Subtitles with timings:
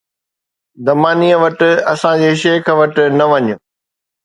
[0.87, 1.59] ”دمانيءَ وٽ
[1.93, 3.47] اسان جي شيخ وٽ نه وڃ